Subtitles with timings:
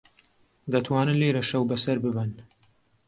[0.71, 2.31] دەتوانن لێرە شەو بەسەر ببەن.